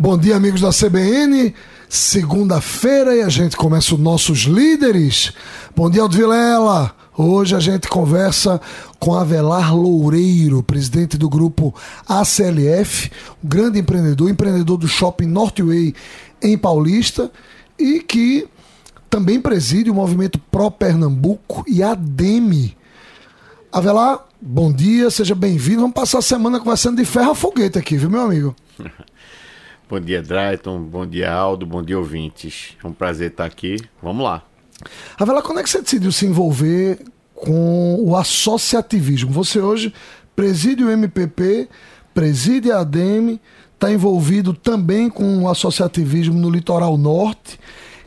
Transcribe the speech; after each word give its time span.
Bom 0.00 0.16
dia, 0.16 0.36
amigos 0.36 0.60
da 0.60 0.70
CBN. 0.70 1.52
Segunda-feira 1.88 3.16
e 3.16 3.20
a 3.20 3.28
gente 3.28 3.56
começa 3.56 3.96
os 3.96 4.00
nossos 4.00 4.42
líderes. 4.42 5.32
Bom 5.74 5.90
dia, 5.90 6.02
Aldo 6.02 6.16
Vilela. 6.16 6.94
Hoje 7.16 7.56
a 7.56 7.58
gente 7.58 7.88
conversa 7.88 8.60
com 9.00 9.12
Avelar 9.12 9.74
Loureiro, 9.74 10.62
presidente 10.62 11.18
do 11.18 11.28
grupo 11.28 11.74
ACLF, 12.08 13.10
um 13.42 13.48
grande 13.48 13.80
empreendedor, 13.80 14.30
empreendedor 14.30 14.76
do 14.76 14.86
shopping 14.86 15.26
Northway 15.26 15.92
em 16.40 16.56
Paulista 16.56 17.28
e 17.76 17.98
que 17.98 18.46
também 19.10 19.40
preside 19.40 19.90
o 19.90 19.94
movimento 19.94 20.38
Pro 20.38 20.70
Pernambuco 20.70 21.64
e 21.66 21.82
ADEME. 21.82 22.76
Avelar, 23.72 24.28
bom 24.40 24.72
dia, 24.72 25.10
seja 25.10 25.34
bem-vindo. 25.34 25.80
Vamos 25.80 25.94
passar 25.94 26.18
a 26.18 26.22
semana 26.22 26.60
conversando 26.60 26.98
de 26.98 27.04
ferro 27.04 27.32
a 27.32 27.34
foguete 27.34 27.80
aqui, 27.80 27.96
viu, 27.96 28.08
meu 28.08 28.20
amigo? 28.20 28.54
Bom 29.88 29.98
dia, 29.98 30.22
Drayton. 30.22 30.82
Bom 30.82 31.06
dia, 31.06 31.32
Aldo. 31.32 31.64
Bom 31.64 31.82
dia, 31.82 31.98
ouvintes. 31.98 32.76
É 32.84 32.86
um 32.86 32.92
prazer 32.92 33.30
estar 33.30 33.46
aqui. 33.46 33.78
Vamos 34.02 34.22
lá. 34.22 34.42
Ravela, 35.18 35.40
quando 35.40 35.60
é 35.60 35.62
que 35.62 35.70
você 35.70 35.80
decidiu 35.80 36.12
se 36.12 36.26
envolver 36.26 37.00
com 37.34 37.96
o 37.98 38.14
associativismo? 38.14 39.32
Você 39.32 39.60
hoje 39.60 39.94
preside 40.36 40.84
o 40.84 40.90
MPP, 40.90 41.70
preside 42.12 42.70
a 42.70 42.80
ADEME, 42.80 43.40
está 43.74 43.90
envolvido 43.90 44.52
também 44.52 45.08
com 45.08 45.44
o 45.44 45.48
associativismo 45.48 46.34
no 46.34 46.50
litoral 46.50 46.98
norte. 46.98 47.58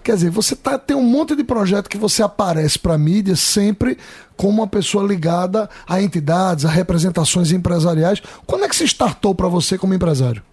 Quer 0.03 0.13
dizer, 0.15 0.29
você 0.29 0.55
tá, 0.55 0.77
tem 0.77 0.95
um 0.95 1.03
monte 1.03 1.35
de 1.35 1.43
projeto 1.43 1.89
que 1.89 1.97
você 1.97 2.21
aparece 2.21 2.77
para 2.77 2.93
a 2.93 2.97
mídia 2.97 3.35
sempre 3.35 3.97
como 4.37 4.61
uma 4.61 4.67
pessoa 4.67 5.03
ligada 5.03 5.67
a 5.87 5.99
entidades, 5.99 6.63
a 6.63 6.69
representações 6.69 7.51
empresariais. 7.51 8.21
Quando 8.45 8.65
é 8.65 8.69
que 8.69 8.75
se 8.75 8.83
startou 8.83 9.33
para 9.33 9.47
você 9.47 9.79
como 9.79 9.95
empresário? 9.95 10.43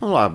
Vamos 0.00 0.14
lá, 0.14 0.32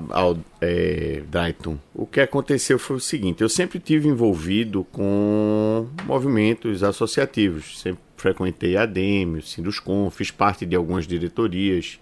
é, 0.62 1.24
Dayton. 1.28 1.80
O 1.94 2.06
que 2.06 2.22
aconteceu 2.22 2.78
foi 2.78 2.98
o 2.98 3.00
seguinte: 3.00 3.42
eu 3.42 3.50
sempre 3.50 3.80
tive 3.80 4.08
envolvido 4.08 4.86
com 4.92 5.88
movimentos 6.06 6.84
associativos. 6.84 7.82
Sempre 7.82 8.04
frequentei 8.16 8.78
a 8.78 8.84
ADEME, 8.84 9.40
o 9.40 9.42
Sinduscom, 9.42 10.10
fiz 10.12 10.30
parte 10.30 10.68
de 10.68 10.76
algumas 10.76 11.08
diretorias 11.08 12.00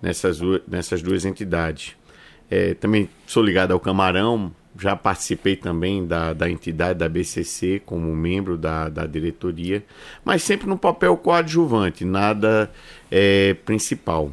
nessas, 0.00 0.38
nessas 0.68 1.02
duas 1.02 1.24
entidades. 1.24 1.96
É, 2.48 2.74
também 2.74 3.08
sou 3.26 3.42
ligado 3.42 3.72
ao 3.72 3.80
Camarão, 3.80 4.52
já 4.78 4.94
participei 4.94 5.56
também 5.56 6.06
da, 6.06 6.32
da 6.32 6.48
entidade 6.48 6.98
da 6.98 7.08
BCC 7.08 7.82
como 7.84 8.14
membro 8.14 8.56
da, 8.56 8.88
da 8.88 9.04
diretoria, 9.06 9.84
mas 10.24 10.42
sempre 10.42 10.68
no 10.68 10.78
papel 10.78 11.16
coadjuvante, 11.16 12.04
nada 12.04 12.70
é, 13.10 13.54
principal. 13.64 14.32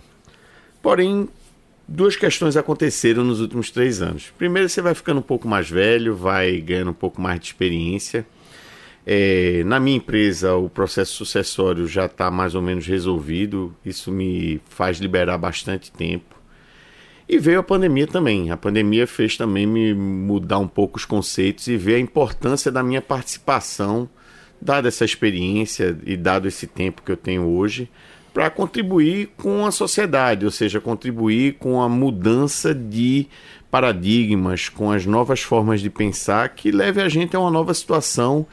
Porém, 0.81 1.27
duas 1.87 2.15
questões 2.15 2.57
aconteceram 2.57 3.23
nos 3.23 3.39
últimos 3.39 3.71
três 3.71 4.01
anos. 4.01 4.33
Primeiro, 4.37 4.67
você 4.67 4.81
vai 4.81 4.93
ficando 4.93 5.19
um 5.19 5.23
pouco 5.23 5.47
mais 5.47 5.69
velho, 5.69 6.15
vai 6.15 6.59
ganhando 6.59 6.91
um 6.91 6.95
pouco 6.95 7.21
mais 7.21 7.39
de 7.39 7.47
experiência. 7.47 8.25
É, 9.05 9.63
na 9.63 9.79
minha 9.79 9.97
empresa, 9.97 10.53
o 10.55 10.69
processo 10.69 11.13
sucessório 11.13 11.87
já 11.87 12.07
está 12.07 12.29
mais 12.29 12.55
ou 12.55 12.61
menos 12.61 12.85
resolvido, 12.85 13.73
isso 13.85 14.11
me 14.11 14.59
faz 14.69 14.97
liberar 14.97 15.37
bastante 15.37 15.89
tempo. 15.91 16.35
E 17.29 17.37
veio 17.37 17.59
a 17.59 17.63
pandemia 17.63 18.05
também. 18.05 18.51
A 18.51 18.57
pandemia 18.57 19.07
fez 19.07 19.37
também 19.37 19.65
me 19.65 19.93
mudar 19.93 20.59
um 20.59 20.67
pouco 20.67 20.97
os 20.97 21.05
conceitos 21.05 21.67
e 21.67 21.77
ver 21.77 21.95
a 21.95 21.99
importância 21.99 22.69
da 22.71 22.83
minha 22.83 23.01
participação, 23.01 24.09
dada 24.61 24.89
essa 24.89 25.05
experiência 25.05 25.97
e 26.05 26.17
dado 26.17 26.47
esse 26.47 26.67
tempo 26.67 27.01
que 27.01 27.11
eu 27.11 27.17
tenho 27.17 27.45
hoje, 27.45 27.89
para 28.37 28.51
contribuir 28.51 29.31
com 29.35 29.65
a 29.65 29.71
sociedade, 29.71 30.45
ou 30.45 30.51
seja, 30.51 30.79
contribuir 30.79 31.53
com 31.53 31.81
a 31.81 31.89
mudança 31.89 32.71
de 32.71 33.25
paradigmas, 33.71 34.69
com 34.69 34.91
as 34.91 35.07
novas 35.07 35.41
formas 35.41 35.81
de 35.81 35.89
pensar 35.89 36.49
que 36.49 36.69
leve 36.69 37.01
a 37.01 37.09
gente 37.09 37.35
a 37.35 37.39
uma 37.39 37.49
nova 37.49 37.73
situação 37.73 38.45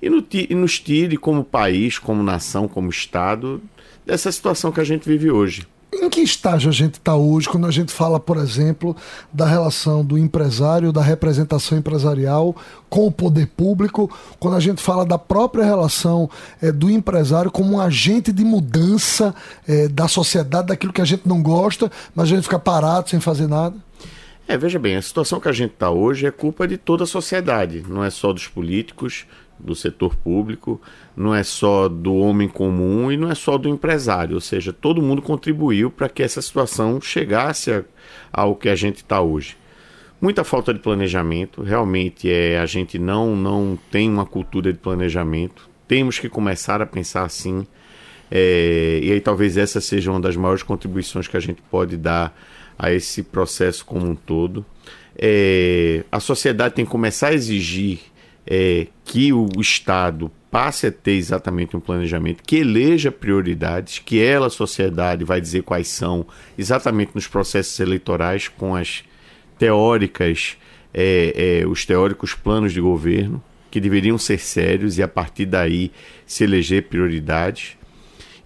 e, 0.00 0.08
nos 0.54 0.78
tire 0.78 1.16
como 1.16 1.42
país, 1.42 1.98
como 1.98 2.22
nação, 2.22 2.68
como 2.68 2.88
Estado 2.88 3.60
dessa 4.06 4.30
situação 4.30 4.70
que 4.70 4.80
a 4.80 4.84
gente 4.84 5.08
vive 5.08 5.28
hoje. 5.28 5.66
Em 5.94 6.08
que 6.08 6.22
estágio 6.22 6.70
a 6.70 6.72
gente 6.72 6.94
está 6.94 7.14
hoje 7.14 7.46
quando 7.46 7.66
a 7.66 7.70
gente 7.70 7.92
fala, 7.92 8.18
por 8.18 8.38
exemplo, 8.38 8.96
da 9.30 9.44
relação 9.44 10.02
do 10.02 10.16
empresário, 10.16 10.90
da 10.90 11.02
representação 11.02 11.76
empresarial 11.76 12.56
com 12.88 13.06
o 13.06 13.12
poder 13.12 13.46
público, 13.48 14.10
quando 14.40 14.56
a 14.56 14.60
gente 14.60 14.80
fala 14.82 15.04
da 15.04 15.18
própria 15.18 15.64
relação 15.64 16.30
é, 16.62 16.72
do 16.72 16.88
empresário 16.88 17.50
como 17.50 17.74
um 17.74 17.80
agente 17.80 18.32
de 18.32 18.42
mudança 18.42 19.34
é, 19.68 19.86
da 19.86 20.08
sociedade, 20.08 20.68
daquilo 20.68 20.94
que 20.94 21.02
a 21.02 21.04
gente 21.04 21.28
não 21.28 21.42
gosta, 21.42 21.92
mas 22.14 22.24
a 22.24 22.34
gente 22.36 22.44
fica 22.44 22.58
parado 22.58 23.10
sem 23.10 23.20
fazer 23.20 23.46
nada? 23.46 23.76
É, 24.48 24.56
veja 24.56 24.78
bem, 24.78 24.96
a 24.96 25.02
situação 25.02 25.38
que 25.38 25.48
a 25.48 25.52
gente 25.52 25.72
está 25.72 25.90
hoje 25.90 26.26
é 26.26 26.30
culpa 26.30 26.66
de 26.66 26.78
toda 26.78 27.04
a 27.04 27.06
sociedade, 27.06 27.84
não 27.86 28.02
é 28.02 28.08
só 28.08 28.32
dos 28.32 28.48
políticos, 28.48 29.26
do 29.62 29.74
setor 29.74 30.16
público, 30.16 30.80
não 31.16 31.34
é 31.34 31.42
só 31.42 31.88
do 31.88 32.14
homem 32.16 32.48
comum 32.48 33.12
e 33.12 33.16
não 33.16 33.30
é 33.30 33.34
só 33.34 33.56
do 33.56 33.68
empresário, 33.68 34.34
ou 34.34 34.40
seja, 34.40 34.72
todo 34.72 35.02
mundo 35.02 35.22
contribuiu 35.22 35.90
para 35.90 36.08
que 36.08 36.22
essa 36.22 36.42
situação 36.42 37.00
chegasse 37.00 37.70
a, 37.70 37.84
ao 38.32 38.56
que 38.56 38.68
a 38.68 38.74
gente 38.74 38.96
está 38.96 39.20
hoje. 39.20 39.56
Muita 40.20 40.44
falta 40.44 40.72
de 40.72 40.80
planejamento, 40.80 41.62
realmente 41.62 42.30
é 42.30 42.58
a 42.58 42.66
gente 42.66 42.98
não 42.98 43.34
não 43.34 43.78
tem 43.90 44.08
uma 44.08 44.24
cultura 44.24 44.72
de 44.72 44.78
planejamento. 44.78 45.68
Temos 45.88 46.18
que 46.18 46.28
começar 46.28 46.80
a 46.80 46.86
pensar 46.86 47.24
assim. 47.24 47.66
É, 48.30 49.00
e 49.02 49.12
aí 49.12 49.20
talvez 49.20 49.56
essa 49.56 49.80
seja 49.80 50.10
uma 50.10 50.20
das 50.20 50.36
maiores 50.36 50.62
contribuições 50.62 51.26
que 51.26 51.36
a 51.36 51.40
gente 51.40 51.60
pode 51.62 51.96
dar 51.96 52.34
a 52.78 52.92
esse 52.92 53.22
processo 53.22 53.84
como 53.84 54.06
um 54.06 54.14
todo. 54.14 54.64
É, 55.18 56.04
a 56.10 56.20
sociedade 56.20 56.74
tem 56.74 56.84
que 56.84 56.90
começar 56.90 57.28
a 57.28 57.34
exigir 57.34 58.11
é, 58.46 58.88
que 59.04 59.32
o 59.32 59.48
Estado 59.58 60.30
passe 60.50 60.86
a 60.86 60.92
ter 60.92 61.12
exatamente 61.12 61.76
um 61.76 61.80
planejamento, 61.80 62.42
que 62.46 62.56
eleja 62.56 63.10
prioridades, 63.10 63.98
que 63.98 64.22
ela, 64.22 64.48
a 64.48 64.50
sociedade, 64.50 65.24
vai 65.24 65.40
dizer 65.40 65.62
quais 65.62 65.88
são 65.88 66.26
exatamente 66.58 67.12
nos 67.14 67.26
processos 67.26 67.80
eleitorais 67.80 68.48
com 68.48 68.74
as 68.76 69.02
teóricas, 69.58 70.58
é, 70.92 71.60
é, 71.62 71.66
os 71.66 71.86
teóricos 71.86 72.34
planos 72.34 72.72
de 72.72 72.80
governo, 72.82 73.42
que 73.70 73.80
deveriam 73.80 74.18
ser 74.18 74.38
sérios 74.38 74.98
e 74.98 75.02
a 75.02 75.08
partir 75.08 75.46
daí 75.46 75.90
se 76.26 76.44
eleger 76.44 76.82
prioridades. 76.82 77.78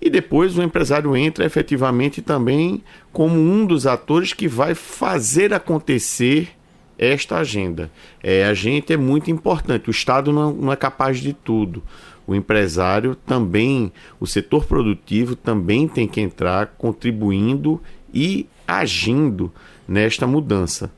E 0.01 0.09
depois 0.09 0.57
o 0.57 0.63
empresário 0.63 1.17
entra 1.17 1.45
efetivamente 1.45 2.23
também 2.23 2.85
como 3.13 3.37
um 3.37 3.67
dos 3.67 3.85
atores 3.85 4.33
que 4.33 4.47
vai 4.47 4.75
fazer 4.75 5.53
acontecer 5.53 6.56
esta 6.99 7.37
agenda. 7.39 7.91
É, 8.23 8.45
a 8.45 8.55
gente 8.55 8.93
é 8.93 8.97
muito 8.97 9.31
importante. 9.31 9.89
O 9.89 9.91
Estado 9.91 10.33
não, 10.33 10.53
não 10.53 10.73
é 10.73 10.77
capaz 10.77 11.21
de 11.21 11.33
tudo. 11.33 11.83
O 12.27 12.35
empresário 12.35 13.15
também, 13.15 13.93
o 14.19 14.27
setor 14.27 14.65
produtivo 14.67 15.37
também 15.37 15.87
tem 15.87 16.09
que 16.09 16.21
entrar 16.21 16.75
contribuindo 16.79 17.81
e 18.13 18.47
agindo 18.67 19.53
nesta 19.87 20.27
mudança. 20.27 20.91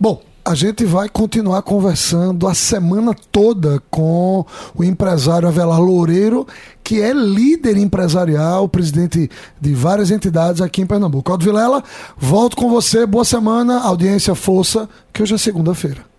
Bom, 0.00 0.22
a 0.44 0.54
gente 0.54 0.84
vai 0.84 1.08
continuar 1.08 1.62
conversando 1.62 2.46
a 2.46 2.52
semana 2.52 3.14
toda 3.32 3.82
com 3.90 4.44
o 4.74 4.84
empresário 4.84 5.48
Avelar 5.48 5.80
Loureiro, 5.80 6.46
que 6.82 7.00
é 7.00 7.14
líder 7.14 7.78
empresarial, 7.78 8.68
presidente 8.68 9.30
de 9.58 9.74
várias 9.74 10.10
entidades 10.10 10.60
aqui 10.60 10.82
em 10.82 10.86
Pernambuco. 10.86 11.32
Aldo 11.32 11.44
Vilela, 11.44 11.82
volto 12.18 12.56
com 12.56 12.68
você. 12.68 13.06
Boa 13.06 13.24
semana, 13.24 13.80
audiência, 13.80 14.34
força, 14.34 14.86
que 15.14 15.22
hoje 15.22 15.34
é 15.34 15.38
segunda-feira. 15.38 16.13